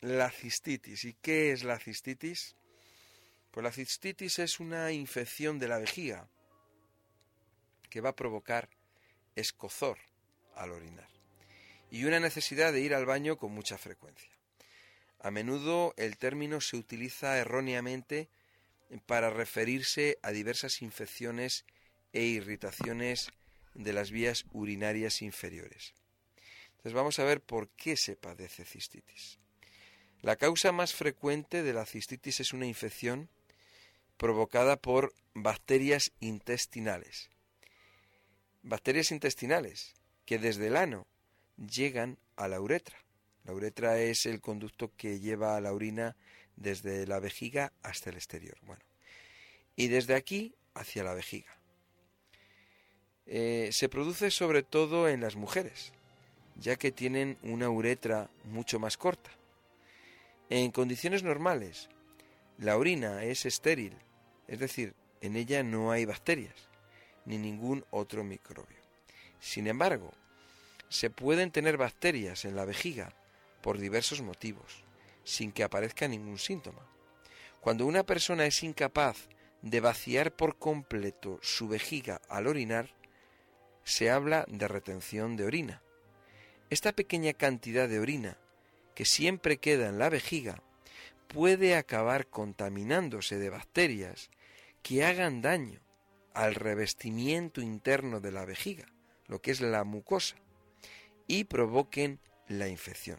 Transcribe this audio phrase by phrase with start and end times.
[0.00, 1.04] la cistitis.
[1.04, 2.56] ¿Y qué es la cistitis?
[3.50, 6.28] Pues la cistitis es una infección de la vejiga
[7.88, 8.68] que va a provocar
[9.34, 9.98] escozor
[10.54, 11.08] al orinar
[11.90, 14.30] y una necesidad de ir al baño con mucha frecuencia.
[15.20, 18.28] A menudo el término se utiliza erróneamente
[19.06, 21.64] para referirse a diversas infecciones
[22.12, 23.30] e irritaciones
[23.74, 25.94] de las vías urinarias inferiores.
[26.68, 29.38] Entonces vamos a ver por qué se padece cistitis.
[30.22, 33.28] La causa más frecuente de la cistitis es una infección
[34.16, 37.30] provocada por bacterias intestinales.
[38.62, 41.06] Bacterias intestinales que desde el ano
[41.56, 42.98] llegan a la uretra.
[43.44, 46.16] La uretra es el conducto que lleva a la orina
[46.56, 48.56] desde la vejiga hasta el exterior.
[48.62, 48.82] Bueno,
[49.76, 51.56] y desde aquí hacia la vejiga.
[53.26, 55.92] Eh, se produce sobre todo en las mujeres,
[56.56, 59.30] ya que tienen una uretra mucho más corta.
[60.48, 61.88] En condiciones normales,
[62.58, 63.96] la orina es estéril,
[64.46, 66.54] es decir, en ella no hay bacterias
[67.24, 68.78] ni ningún otro microbio.
[69.40, 70.12] Sin embargo,
[70.88, 73.12] se pueden tener bacterias en la vejiga
[73.60, 74.84] por diversos motivos,
[75.24, 76.86] sin que aparezca ningún síntoma.
[77.60, 79.28] Cuando una persona es incapaz
[79.62, 82.90] de vaciar por completo su vejiga al orinar,
[83.82, 85.82] se habla de retención de orina.
[86.70, 88.38] Esta pequeña cantidad de orina
[88.96, 90.62] que siempre queda en la vejiga
[91.28, 94.30] puede acabar contaminándose de bacterias
[94.82, 95.80] que hagan daño
[96.32, 98.86] al revestimiento interno de la vejiga,
[99.26, 100.36] lo que es la mucosa,
[101.26, 103.18] y provoquen la infección.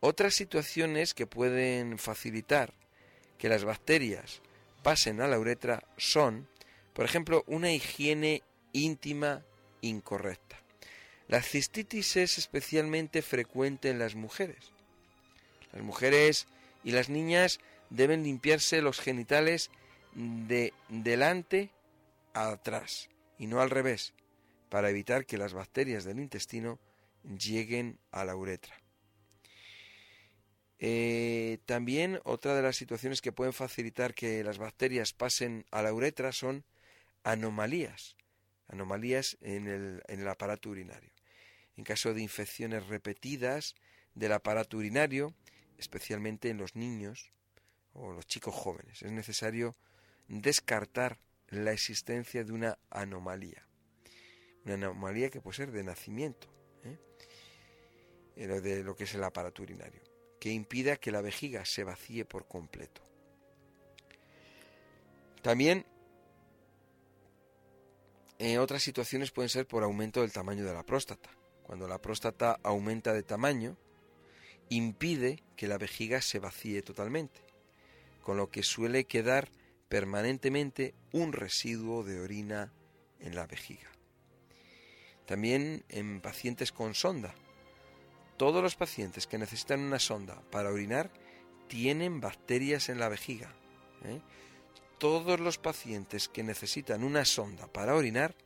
[0.00, 2.74] Otras situaciones que pueden facilitar
[3.38, 4.42] que las bacterias
[4.82, 6.48] pasen a la uretra son,
[6.92, 9.42] por ejemplo, una higiene íntima
[9.80, 10.65] incorrecta.
[11.28, 14.72] La cistitis es especialmente frecuente en las mujeres.
[15.72, 16.46] Las mujeres
[16.84, 17.58] y las niñas
[17.90, 19.70] deben limpiarse los genitales
[20.14, 21.70] de delante
[22.32, 23.08] a atrás
[23.38, 24.14] y no al revés,
[24.68, 26.78] para evitar que las bacterias del intestino
[27.38, 28.74] lleguen a la uretra.
[30.78, 35.92] Eh, también otra de las situaciones que pueden facilitar que las bacterias pasen a la
[35.92, 36.64] uretra son
[37.24, 38.16] anomalías,
[38.68, 41.15] anomalías en el, en el aparato urinario.
[41.76, 43.74] En caso de infecciones repetidas
[44.14, 45.34] del aparato urinario,
[45.78, 47.32] especialmente en los niños
[47.92, 49.74] o los chicos jóvenes, es necesario
[50.28, 53.66] descartar la existencia de una anomalía.
[54.64, 56.48] Una anomalía que puede ser de nacimiento,
[56.84, 58.46] ¿eh?
[58.46, 60.00] de lo que es el aparato urinario,
[60.40, 63.02] que impida que la vejiga se vacíe por completo.
[65.42, 65.86] También
[68.38, 71.35] en otras situaciones pueden ser por aumento del tamaño de la próstata.
[71.66, 73.76] Cuando la próstata aumenta de tamaño,
[74.68, 77.40] impide que la vejiga se vacíe totalmente,
[78.22, 79.48] con lo que suele quedar
[79.88, 82.72] permanentemente un residuo de orina
[83.18, 83.90] en la vejiga.
[85.26, 87.34] También en pacientes con sonda.
[88.36, 91.10] Todos los pacientes que necesitan una sonda para orinar
[91.66, 93.52] tienen bacterias en la vejiga.
[94.04, 94.20] ¿eh?
[94.98, 98.36] Todos los pacientes que necesitan una sonda para orinar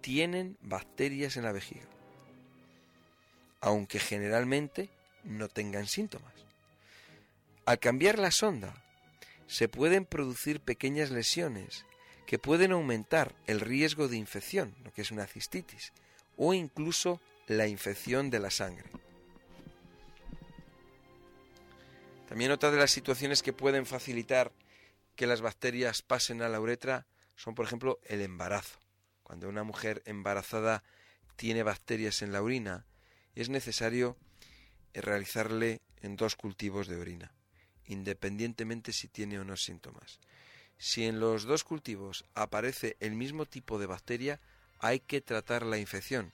[0.00, 1.93] tienen bacterias en la vejiga.
[3.64, 4.90] Aunque generalmente
[5.24, 6.34] no tengan síntomas.
[7.64, 8.74] Al cambiar la sonda,
[9.46, 11.86] se pueden producir pequeñas lesiones
[12.26, 15.94] que pueden aumentar el riesgo de infección, lo que es una cistitis,
[16.36, 18.90] o incluso la infección de la sangre.
[22.28, 24.52] También otra de las situaciones que pueden facilitar
[25.16, 28.78] que las bacterias pasen a la uretra son, por ejemplo, el embarazo.
[29.22, 30.84] Cuando una mujer embarazada
[31.36, 32.84] tiene bacterias en la orina,
[33.34, 34.16] es necesario
[34.92, 37.32] realizarle en dos cultivos de orina
[37.86, 40.18] independientemente si tiene o no síntomas.
[40.78, 44.40] Si en los dos cultivos aparece el mismo tipo de bacteria,
[44.80, 46.32] hay que tratar la infección,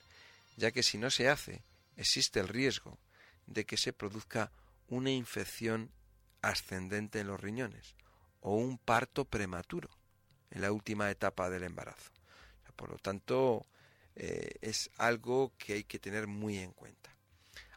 [0.57, 1.63] ya que si no se hace,
[1.95, 2.97] existe el riesgo
[3.47, 4.51] de que se produzca
[4.87, 5.91] una infección
[6.41, 7.95] ascendente en los riñones
[8.41, 9.89] o un parto prematuro
[10.49, 12.11] en la última etapa del embarazo.
[12.75, 13.65] Por lo tanto,
[14.15, 17.15] eh, es algo que hay que tener muy en cuenta.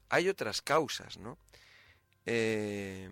[0.08, 1.38] Hay otras causas, ¿no?
[2.26, 3.10] Eh,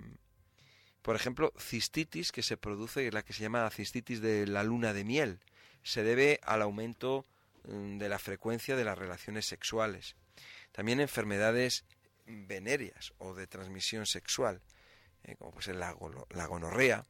[1.02, 5.04] por ejemplo, cistitis que se produce, la que se llama cistitis de la luna de
[5.04, 5.40] miel,
[5.82, 7.26] se debe al aumento
[7.64, 10.16] mm, de la frecuencia de las relaciones sexuales.
[10.72, 11.84] También enfermedades
[12.26, 14.62] venéreas o de transmisión sexual,
[15.24, 17.06] eh, como puede ser la, gonorrea,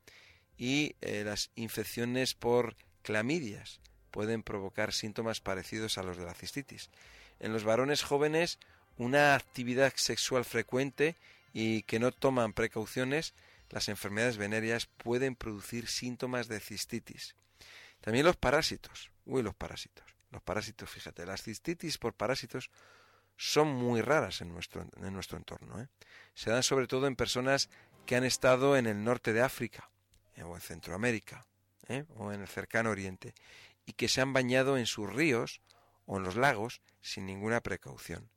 [0.57, 3.81] y las infecciones por clamidias
[4.13, 6.91] pueden provocar síntomas parecidos a los de la cistitis.
[7.41, 8.61] En los varones jóvenes,
[8.97, 11.17] una actividad sexual frecuente
[11.53, 13.35] y que no toman precauciones,
[13.71, 17.35] las enfermedades venéreas pueden producir síntomas de cistitis.
[18.01, 19.11] También los parásitos.
[19.25, 20.05] Uy, los parásitos.
[20.31, 22.71] Los parásitos, fíjate, las cistitis por parásitos
[23.37, 25.81] son muy raras en nuestro, en nuestro entorno.
[25.81, 25.89] ¿eh?
[26.35, 27.71] Se dan sobre todo en personas
[28.07, 29.91] que han estado en el norte de África,
[30.37, 31.47] eh, o en Centroamérica,
[31.89, 32.05] ¿eh?
[32.17, 33.35] o en el cercano oriente,
[33.87, 35.61] y que se han bañado en sus ríos
[36.07, 38.31] o en los lagos sin ninguna precaución.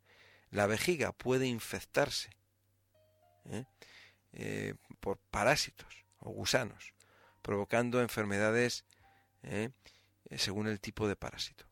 [0.49, 2.29] La vejiga puede infectarse
[4.99, 6.93] por parásitos o gusanos,
[7.41, 8.85] provocando enfermedades
[10.35, 11.65] según el tipo de parásito.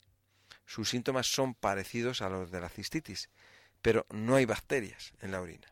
[0.65, 3.29] Sus síntomas son parecidos a los de la cistitis,
[3.81, 5.67] pero no hay bacterias en la orina.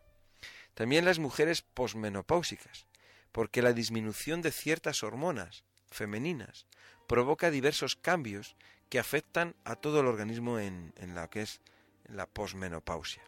[0.73, 2.87] También las mujeres posmenopáusicas,
[3.31, 6.65] porque la disminución de ciertas hormonas femeninas
[7.11, 8.55] provoca diversos cambios
[8.87, 11.59] que afectan a todo el organismo en, lo que es
[12.07, 13.21] la posmenopausia.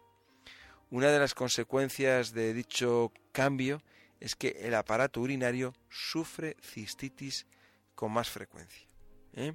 [0.89, 3.83] Una de las consecuencias de dicho cambio
[4.21, 7.45] es que el aparato urinario sufre cistitis
[7.93, 8.87] con más frecuencia.
[9.33, 9.53] ¿eh?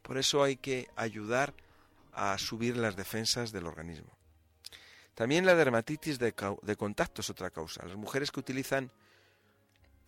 [0.00, 1.52] Por eso hay que ayudar
[2.12, 4.16] a subir las defensas del organismo.
[5.16, 6.32] También la dermatitis de,
[6.78, 7.84] contacto es otra causa.
[7.84, 8.92] Las mujeres que utilizan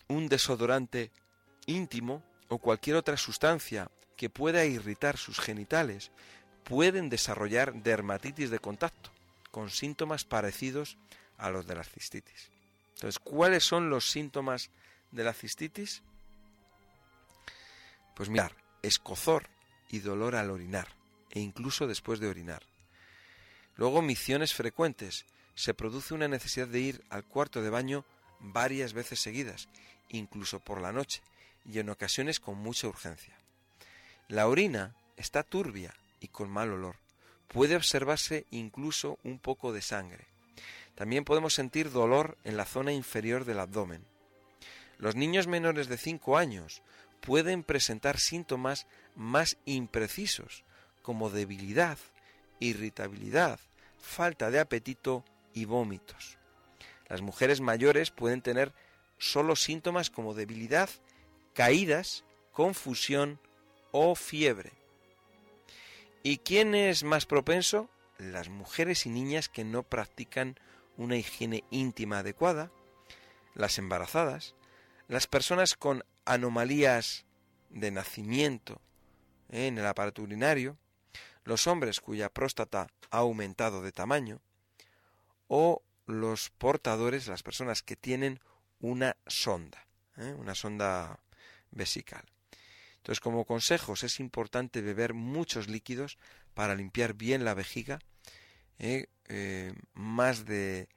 [0.07, 1.11] un desodorante
[1.67, 2.23] íntimo
[2.53, 6.11] o cualquier otra sustancia que pueda irritar sus genitales
[6.65, 9.11] pueden desarrollar dermatitis de contacto
[9.51, 10.99] con síntomas parecidos
[11.39, 12.51] a los de la cistitis.
[12.95, 14.69] Entonces, ¿cuáles son los síntomas
[15.13, 16.03] de la cistitis?
[18.15, 19.49] Pues mirar, escozor,
[19.89, 20.89] y dolor al orinar,
[21.31, 22.63] e incluso después de orinar.
[23.77, 25.25] Luego, misiones frecuentes.
[25.55, 28.05] Se produce una necesidad de ir al cuarto de baño
[28.41, 29.69] varias veces seguidas,
[30.09, 31.23] incluso por la noche,
[31.65, 33.37] y en ocasiones con mucha urgencia.
[34.29, 36.97] La orina está turbia y con mal olor.
[37.49, 40.27] Puede observarse incluso un poco de sangre.
[40.95, 44.05] También podemos sentir dolor en la zona inferior del abdomen.
[44.99, 46.83] Los niños menores de 5 años
[47.21, 50.65] pueden presentar síntomas más imprecisos,
[51.03, 51.99] como debilidad,
[52.61, 53.59] irritabilidad,
[54.01, 55.25] falta de apetito
[55.55, 56.39] y vómitos.
[57.09, 58.73] Las mujeres mayores pueden tener
[59.19, 60.89] solo síntomas como debilidad,
[61.55, 63.39] caídas, confusión
[63.91, 64.73] o fiebre.
[66.23, 67.91] ¿Y quién es más propenso?
[68.19, 70.59] Las mujeres y niñas que no practican
[70.97, 72.71] una higiene íntima adecuada,
[73.55, 74.55] las embarazadas,
[75.09, 77.25] las personas con anomalías
[77.71, 78.81] de nacimiento
[79.49, 80.79] en el aparato urinario,
[81.45, 84.41] los hombres cuya próstata ha aumentado de tamaño,
[85.49, 88.41] o los portadores, las personas que tienen
[88.81, 90.35] una sonda, ¿eh?
[90.39, 91.19] una sonda
[91.73, 92.25] vesical.
[92.99, 96.19] Entonces, como consejos, es importante beber muchos líquidos
[96.55, 97.99] para limpiar bien la vejiga.
[98.79, 99.07] ¿eh?
[99.29, 100.89] Eh, más de.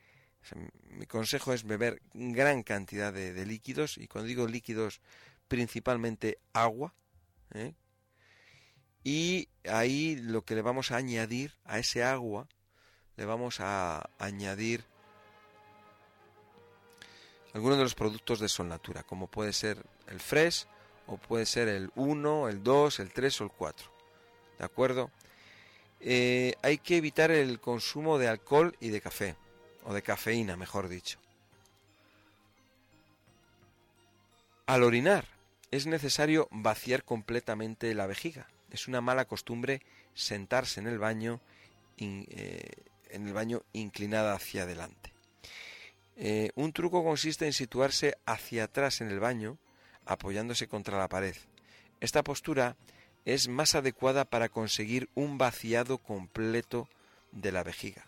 [0.83, 5.01] mi consejo es beber gran cantidad de, líquidos, y cuando digo líquidos,
[5.47, 6.93] principalmente agua,
[9.03, 12.47] y ahí lo que le vamos a añadir a ese agua,
[13.17, 14.83] le vamos a añadir
[17.53, 20.65] algunos de los productos de Sol Natura, como puede ser el Fresh,
[21.07, 23.91] o puede ser el 1, el 2, el 3 o el 4.
[24.59, 25.11] ¿De acuerdo?
[25.99, 29.35] Eh, hay que evitar el consumo de alcohol y de café,
[29.83, 31.19] o de cafeína, mejor dicho.
[34.65, 35.25] Al orinar
[35.71, 39.81] es necesario vaciar completamente la vejiga es una mala costumbre
[40.13, 41.41] sentarse en el baño,
[41.97, 42.71] eh,
[43.09, 45.13] en el baño inclinada hacia adelante.
[46.17, 49.57] Eh, un truco consiste en situarse hacia atrás en el baño,
[50.05, 51.35] apoyándose contra la pared.
[51.99, 52.75] Esta postura
[53.25, 56.87] es más adecuada para conseguir un vaciado completo
[57.31, 58.05] de la vejiga.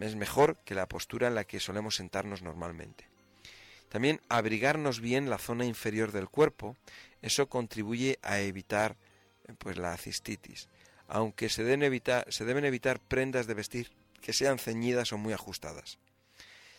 [0.00, 3.08] Es mejor que la postura en la que solemos sentarnos normalmente.
[3.88, 6.76] También abrigarnos bien la zona inferior del cuerpo,
[7.22, 8.96] eso contribuye a evitar
[9.58, 10.68] pues la cistitis,
[11.08, 13.90] aunque se deben evitar, se deben evitar prendas de vestir
[14.20, 15.98] que sean ceñidas o muy ajustadas.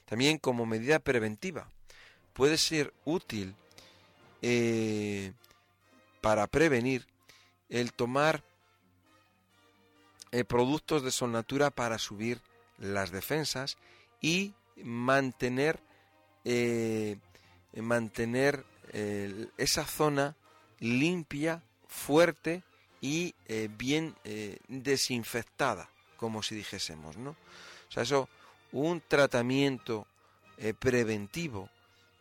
[0.05, 1.69] También como medida preventiva
[2.33, 3.55] puede ser útil
[4.41, 5.33] eh,
[6.19, 7.05] para prevenir
[7.69, 8.43] el tomar
[10.31, 12.41] eh, productos de solnatura para subir
[12.79, 13.77] las defensas
[14.19, 15.79] y mantener
[16.43, 17.17] eh,
[17.75, 18.65] mantener
[19.57, 20.35] esa zona
[20.79, 22.61] limpia fuerte
[22.99, 23.33] y
[23.77, 24.15] bien
[24.67, 27.29] desinfectada, como si dijésemos, ¿no?
[27.31, 28.27] O sea, eso,
[28.73, 30.07] un tratamiento
[30.79, 31.69] preventivo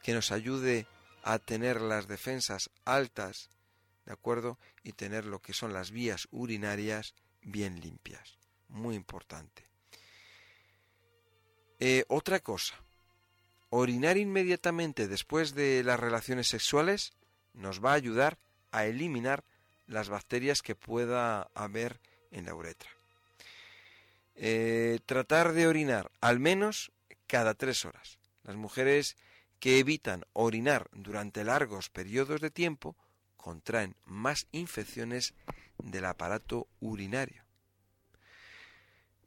[0.04, 0.99] que nos ayude a
[1.38, 3.50] tener las defensas altas,
[4.06, 4.58] ¿de acuerdo?
[4.82, 8.38] Y tener lo que son las vías urinarias bien limpias.
[8.68, 9.64] Muy importante.
[12.08, 12.74] otra cosa,
[13.70, 17.12] orinar inmediatamente después de las relaciones sexuales
[17.54, 18.38] nos va a ayudar
[18.70, 19.44] a eliminar
[19.86, 22.00] las bacterias que pueda haber
[22.30, 22.90] en la uretra.
[24.36, 26.92] Eh, tratar de orinar al menos
[27.26, 28.18] cada tres horas.
[28.44, 29.16] Las mujeres
[29.60, 32.96] que evitan orinar durante largos periodos de tiempo
[33.36, 35.34] contraen más infecciones
[35.78, 37.44] del aparato urinario.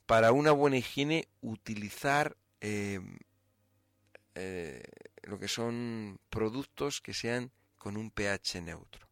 [0.06, 3.00] Para una buena higiene, utilizar eh,
[4.36, 4.84] eh,
[5.24, 9.08] lo que son productos que sean con un pH neutro.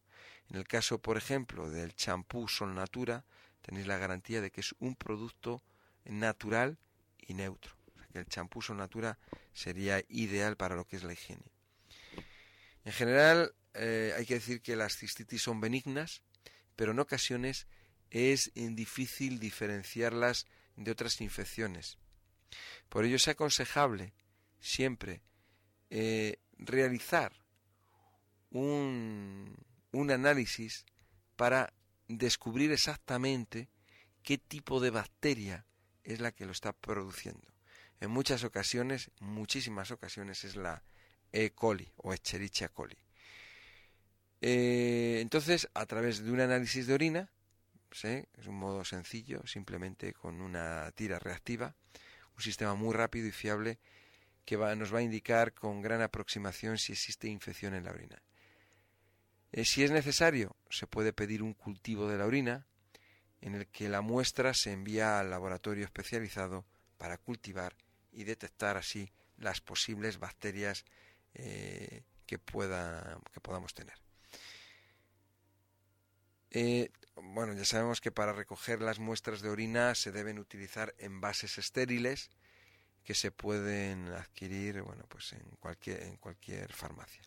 [0.50, 3.24] En el caso, por ejemplo, del champú Sol Natura,
[3.62, 5.62] tenéis la garantía de que es un producto
[6.04, 6.78] natural
[7.20, 7.81] y neutro.
[8.18, 9.18] El champú Sol Natura
[9.52, 11.44] sería ideal para lo que es la higiene.
[12.84, 16.22] En general, eh, hay que decir que las cistitis son benignas,
[16.76, 17.66] pero en ocasiones
[18.10, 21.98] es difícil diferenciarlas de otras infecciones.
[22.88, 24.12] Por ello es aconsejable
[24.60, 25.22] siempre
[25.90, 27.32] eh, realizar
[28.50, 29.56] un
[29.92, 30.84] análisis
[31.36, 31.72] para
[32.08, 33.70] descubrir exactamente
[34.22, 35.66] qué tipo de bacteria
[36.04, 37.51] es la que lo está produciendo.
[38.02, 40.82] En muchas ocasiones, muchísimas ocasiones, es la
[41.30, 41.52] E.
[41.52, 42.98] coli o Escherichia coli.
[44.40, 47.30] Eh, entonces, a través de un análisis de orina,
[47.92, 51.76] es un modo sencillo, simplemente con una tira reactiva,
[52.34, 53.78] un sistema muy rápido y fiable
[54.44, 58.20] que nos va a indicar con gran aproximación si existe infección en la orina.
[59.52, 62.66] Eh, si es necesario, se puede pedir un cultivo de la orina
[63.40, 66.64] en el que la muestra se envía al laboratorio especializado
[66.98, 67.76] para cultivar
[68.12, 70.84] y detectar así las posibles bacterias
[71.34, 73.96] eh, que, pueda, que podamos tener.
[76.50, 81.58] Eh, bueno, ya sabemos que para recoger las muestras de orina se deben utilizar envases
[81.58, 82.30] estériles
[83.04, 87.22] que se pueden adquirir bueno, pues en cualquier, en cualquier farmacia.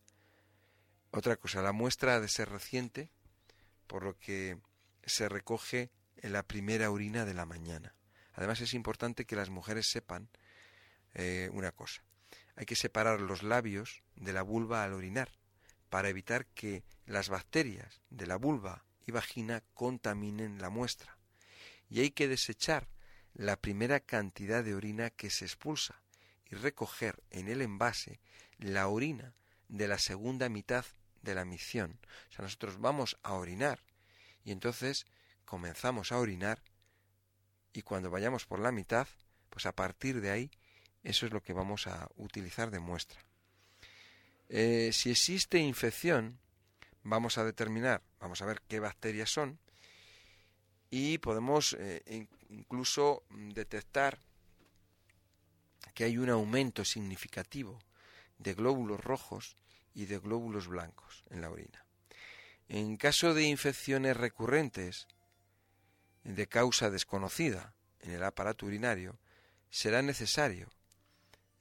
[1.12, 3.10] Otra cosa, la muestra ha de ser reciente,
[3.88, 4.58] por lo que
[5.06, 7.96] se recoge en la primera orina de la mañana.
[8.34, 10.30] Además es importante que las mujeres sepan
[11.16, 12.04] eh, una cosa.
[12.56, 15.30] Hay que separar los labios de la vulva al orinar
[15.90, 21.18] para evitar que las bacterias de la vulva y vagina contaminen la muestra.
[21.90, 22.88] Y hay que desechar
[23.34, 26.02] la primera cantidad de orina que se expulsa
[26.50, 28.20] y recoger en el envase
[28.58, 29.34] la orina
[29.68, 30.86] de la segunda mitad
[31.22, 32.00] de la misión.
[32.30, 33.84] O sea, nosotros vamos a orinar
[34.44, 35.06] y entonces
[35.44, 36.62] comenzamos a orinar
[37.74, 39.08] y cuando vayamos por la mitad,
[39.50, 40.52] pues a partir de ahí,
[41.06, 43.24] eso es lo que vamos a utilizar de muestra.
[44.50, 46.40] Eh, si existe infección,
[47.04, 49.60] vamos a determinar, vamos a ver qué bacterias son
[50.90, 54.20] y podemos eh, incluso detectar
[55.94, 57.80] que hay un aumento significativo
[58.40, 59.56] de glóbulos rojos
[59.94, 61.86] y de glóbulos blancos en la orina.
[62.68, 65.08] En caso de infecciones recurrentes
[66.24, 69.20] de causa desconocida en el aparato urinario,
[69.70, 70.75] será necesario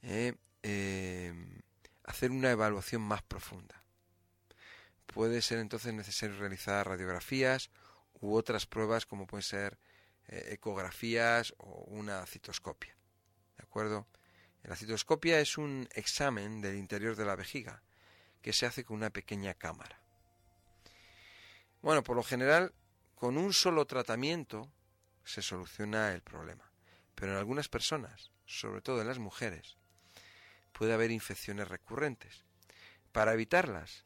[0.01, 0.33] eh,
[2.03, 3.83] hacer una evaluación más profunda.
[5.05, 7.69] Puede ser entonces necesario realizar radiografías
[8.19, 9.77] u otras pruebas como pueden ser
[10.27, 12.95] eh, ecografías o una citoscopia.
[13.57, 14.07] ¿De acuerdo?
[14.63, 17.83] La citoscopia es un examen del interior de la vejiga
[18.41, 19.99] que se hace con una pequeña cámara.
[21.81, 22.73] Bueno, por lo general,
[23.13, 24.71] con un solo tratamiento
[25.23, 26.71] se soluciona el problema.
[27.13, 29.77] Pero en algunas personas, sobre todo en las mujeres,
[30.77, 32.43] puede haber infecciones recurrentes.
[33.11, 34.03] Para evitarlas,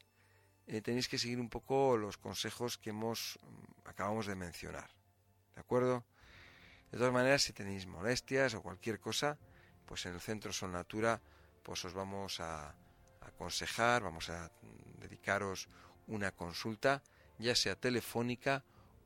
[0.68, 4.88] eh, tenéis que seguir un poco los consejos que hemos mm, acabamos de mencionar.
[5.54, 6.04] ¿De acuerdo?
[6.92, 9.36] De todas maneras, si tenéis molestias o cualquier cosa,
[9.84, 11.20] pues en el centro Son Natura,
[11.64, 12.74] pues os vamos a
[13.20, 14.50] aconsejar, vamos a
[14.98, 15.68] dedicaros
[16.06, 17.02] una consulta,
[17.38, 18.62] ya sea telefónica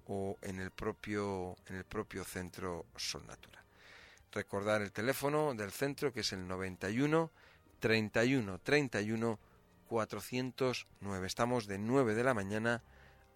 [0.06, 3.64] o en el propio en el propio centro Son Natura.
[4.32, 7.30] Recordar el teléfono del centro que es el 91
[7.80, 9.38] 31 31
[9.88, 11.26] 409.
[11.26, 12.82] Estamos de 9 de la mañana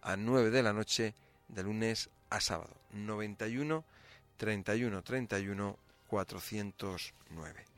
[0.03, 1.15] a 9 de la noche
[1.49, 2.75] de lunes a sábado.
[2.93, 3.85] 91
[4.37, 5.79] 31 31
[6.09, 7.78] 409.